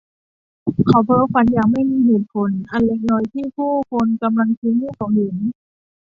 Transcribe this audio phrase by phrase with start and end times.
[0.87, 5.35] เขาเพ้อฝันอย่างไม่มีเหตุผลอันเล็กน้อยที่ผู้คนกำลังชี้ให้เขาเห็น